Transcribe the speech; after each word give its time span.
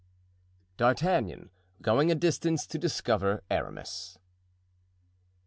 D'Artagnan, 0.77 1.51
Going 1.83 2.07
to 2.07 2.13
a 2.13 2.17
Distance 2.17 2.65
to 2.65 2.79
discover 2.79 3.43
Aramis. 3.51 4.17